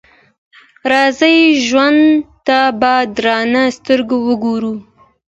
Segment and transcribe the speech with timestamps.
[0.91, 2.01] راځئ ژوند
[2.47, 4.73] ته په درنه سترګه وګورو.